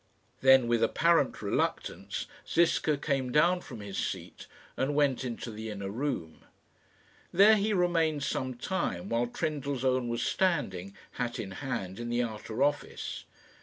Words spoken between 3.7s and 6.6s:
his seat and went into the inner room.